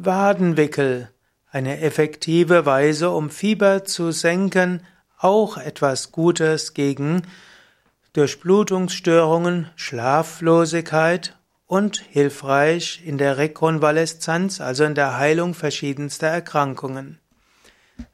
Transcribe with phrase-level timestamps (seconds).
[0.00, 1.10] Wadenwickel,
[1.50, 4.84] eine effektive Weise, um Fieber zu senken,
[5.18, 7.22] auch etwas Gutes gegen
[8.12, 17.18] Durchblutungsstörungen, Schlaflosigkeit und hilfreich in der Rekonvaleszenz, also in der Heilung verschiedenster Erkrankungen.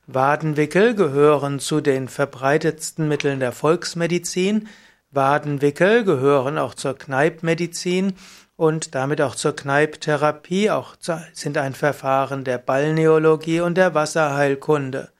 [0.07, 4.69] Wadenwickel gehören zu den verbreitetsten Mitteln der Volksmedizin.
[5.11, 8.14] Wadenwickel gehören auch zur Kneipmedizin
[8.57, 10.95] und damit auch zur Kneipptherapie, auch
[11.32, 15.11] sind ein Verfahren der Balneologie und der Wasserheilkunde.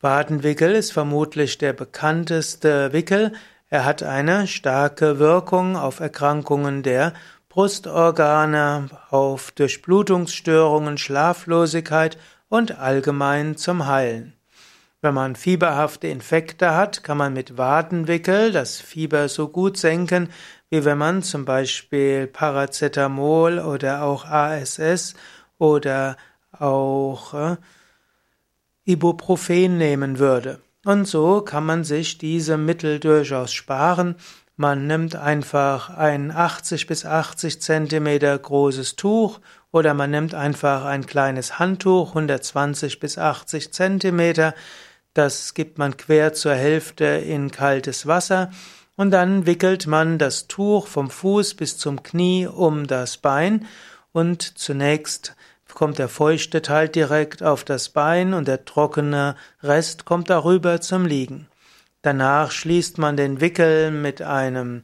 [0.00, 3.32] Wadenwickel ist vermutlich der bekannteste Wickel.
[3.70, 7.14] Er hat eine starke Wirkung auf Erkrankungen der
[7.48, 12.18] Brustorgane, auf Durchblutungsstörungen, Schlaflosigkeit
[12.48, 14.34] und allgemein zum Heilen.
[15.04, 20.30] Wenn man fieberhafte Infekte hat, kann man mit Wadenwickel das Fieber so gut senken,
[20.70, 25.12] wie wenn man zum Beispiel Paracetamol oder auch ASS
[25.58, 26.16] oder
[26.52, 27.56] auch äh,
[28.86, 30.62] Ibuprofen nehmen würde.
[30.86, 34.14] Und so kann man sich diese Mittel durchaus sparen.
[34.56, 41.04] Man nimmt einfach ein 80 bis 80 Zentimeter großes Tuch oder man nimmt einfach ein
[41.04, 44.54] kleines Handtuch, 120 bis 80 Zentimeter,
[45.14, 48.50] das gibt man quer zur Hälfte in kaltes Wasser
[48.96, 53.66] und dann wickelt man das Tuch vom Fuß bis zum Knie um das Bein
[54.12, 55.34] und zunächst
[55.74, 61.04] kommt der feuchte Teil direkt auf das Bein und der trockene Rest kommt darüber zum
[61.04, 61.48] Liegen.
[62.02, 64.82] Danach schließt man den Wickel mit einem,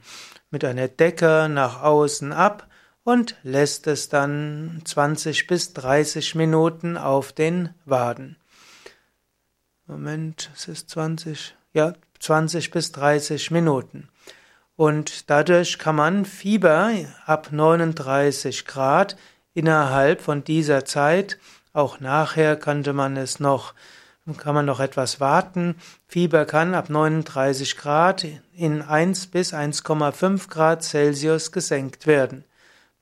[0.51, 2.67] mit einer Decke nach außen ab
[3.05, 8.37] und lässt es dann 20 bis 30 Minuten auf den Waden.
[9.91, 14.09] Moment, es ist 20, ja, 20 bis 30 Minuten.
[14.77, 16.93] Und dadurch kann man Fieber
[17.27, 19.17] ab 39 Grad
[19.53, 21.39] innerhalb von dieser Zeit,
[21.73, 23.75] auch nachher könnte man es noch,
[24.37, 25.75] kann man noch etwas warten.
[26.07, 32.45] Fieber kann ab 39 Grad in 1 bis 1,5 Grad Celsius gesenkt werden.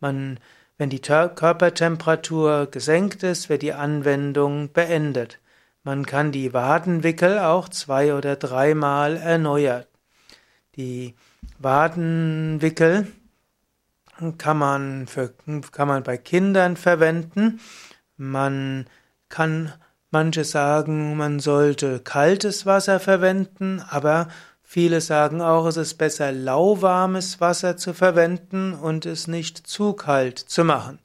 [0.00, 0.40] Man,
[0.78, 5.38] wenn die Körpertemperatur gesenkt ist, wird die Anwendung beendet.
[5.82, 9.84] Man kann die Wadenwickel auch zwei oder dreimal erneuern.
[10.76, 11.14] Die
[11.58, 13.06] Wadenwickel
[14.36, 15.32] kann man, für,
[15.72, 17.60] kann man bei Kindern verwenden.
[18.16, 18.86] Man
[19.28, 19.72] kann,
[20.10, 24.28] manche sagen, man sollte kaltes Wasser verwenden, aber
[24.62, 30.38] viele sagen auch, es ist besser lauwarmes Wasser zu verwenden und es nicht zu kalt
[30.38, 30.98] zu machen.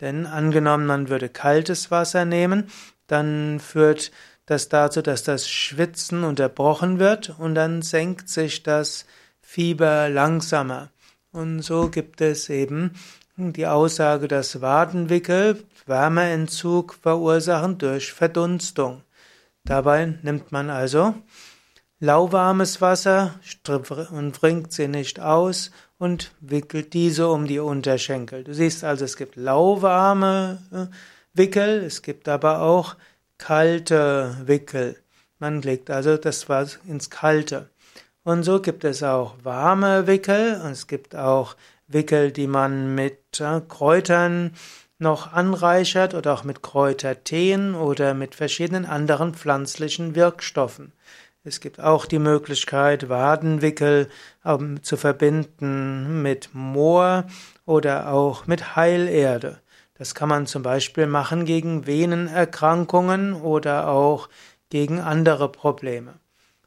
[0.00, 2.68] Denn angenommen, man würde kaltes Wasser nehmen,
[3.06, 4.10] dann führt
[4.46, 9.06] das dazu, dass das Schwitzen unterbrochen wird und dann senkt sich das
[9.40, 10.90] Fieber langsamer.
[11.30, 12.92] Und so gibt es eben
[13.36, 19.02] die Aussage, dass Wadenwickel Wärmeentzug verursachen durch Verdunstung.
[19.64, 21.14] Dabei nimmt man also
[22.00, 23.38] lauwarmes Wasser
[24.10, 28.42] und bringt sie nicht aus und wickelt diese um die Unterschenkel.
[28.42, 30.86] Du siehst also, es gibt lauwarme äh,
[31.34, 32.96] Wickel, es gibt aber auch
[33.38, 34.96] kalte Wickel.
[35.38, 37.70] Man legt also das Wasser ins Kalte.
[38.22, 41.56] Und so gibt es auch warme Wickel und es gibt auch
[41.88, 44.52] Wickel, die man mit äh, Kräutern
[44.98, 50.92] noch anreichert oder auch mit Kräuterteen oder mit verschiedenen anderen pflanzlichen Wirkstoffen.
[51.44, 54.08] Es gibt auch die Möglichkeit, Wadenwickel
[54.44, 57.24] ähm, zu verbinden mit Moor
[57.64, 59.61] oder auch mit Heilerde.
[60.02, 64.28] Das kann man zum Beispiel machen gegen Venenerkrankungen oder auch
[64.68, 66.14] gegen andere Probleme.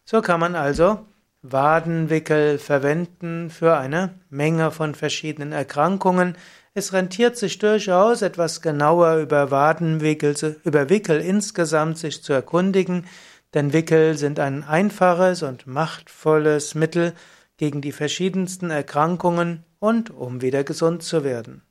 [0.06, 1.06] So kann man also
[1.41, 6.38] Wadenwickel verwenden für eine Menge von verschiedenen Erkrankungen.
[6.73, 13.06] Es rentiert sich durchaus, etwas genauer über Wadenwickel, über Wickel insgesamt sich zu erkundigen,
[13.53, 17.12] denn Wickel sind ein einfaches und machtvolles Mittel
[17.57, 21.63] gegen die verschiedensten Erkrankungen und um wieder gesund zu werden.